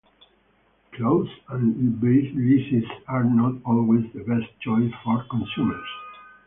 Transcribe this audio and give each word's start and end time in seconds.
Closed-end 0.95 2.01
leases 2.01 2.89
are 3.07 3.23
not 3.23 3.53
always 3.63 4.11
the 4.13 4.23
best 4.23 4.49
choice 4.59 4.91
for 5.03 5.23
consumers. 5.29 5.87